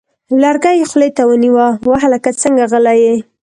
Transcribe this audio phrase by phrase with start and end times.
[0.41, 3.15] لرګی یې خولې ته ونیوه: وه هلکه څنګه غلی یې!؟